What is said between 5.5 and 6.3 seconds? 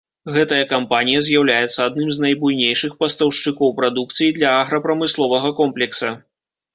комплекса.